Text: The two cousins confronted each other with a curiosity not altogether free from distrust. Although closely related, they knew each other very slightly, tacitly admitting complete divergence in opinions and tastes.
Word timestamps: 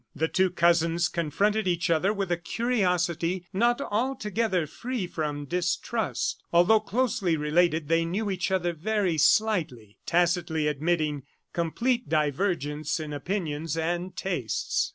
The 0.15 0.27
two 0.27 0.49
cousins 0.49 1.07
confronted 1.07 1.67
each 1.67 1.91
other 1.91 2.11
with 2.11 2.31
a 2.31 2.37
curiosity 2.37 3.45
not 3.53 3.79
altogether 3.81 4.65
free 4.65 5.05
from 5.05 5.45
distrust. 5.45 6.41
Although 6.51 6.79
closely 6.79 7.37
related, 7.37 7.87
they 7.87 8.03
knew 8.03 8.31
each 8.31 8.49
other 8.49 8.73
very 8.73 9.19
slightly, 9.19 9.99
tacitly 10.07 10.65
admitting 10.65 11.21
complete 11.53 12.09
divergence 12.09 12.99
in 12.99 13.13
opinions 13.13 13.77
and 13.77 14.15
tastes. 14.17 14.89